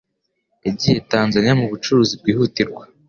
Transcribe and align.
Yagiye 0.65 0.99
Tanzania 1.11 1.57
mubucuruzi 1.59 2.13
bwihutirwa. 2.21 2.83